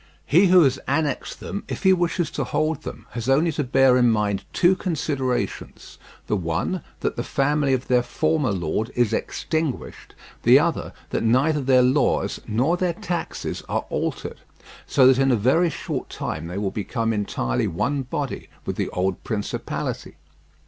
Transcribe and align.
He 0.25 0.47
who 0.47 0.63
has 0.63 0.79
annexed 0.87 1.39
them, 1.41 1.63
if 1.67 1.83
he 1.83 1.93
wishes 1.93 2.31
to 2.31 2.43
hold 2.43 2.81
them, 2.81 3.05
has 3.11 3.29
only 3.29 3.51
to 3.51 3.63
bear 3.63 3.97
in 3.97 4.09
mind 4.09 4.45
two 4.51 4.75
considerations: 4.75 5.99
the 6.25 6.35
one, 6.35 6.81
that 7.01 7.17
the 7.17 7.23
family 7.23 7.73
of 7.75 7.87
their 7.87 8.01
former 8.01 8.51
lord 8.51 8.91
is 8.95 9.13
extinguished; 9.13 10.15
the 10.41 10.57
other, 10.57 10.91
that 11.11 11.21
neither 11.21 11.61
their 11.61 11.83
laws 11.83 12.39
nor 12.47 12.77
their 12.77 12.93
taxes 12.93 13.61
are 13.69 13.85
altered, 13.91 14.41
so 14.87 15.05
that 15.05 15.19
in 15.19 15.29
a 15.31 15.35
very 15.35 15.69
short 15.69 16.09
time 16.09 16.47
they 16.47 16.57
will 16.57 16.71
become 16.71 17.13
entirely 17.13 17.67
one 17.67 18.01
body 18.01 18.49
with 18.65 18.77
the 18.77 18.89
old 18.89 19.23
principality. 19.23 20.15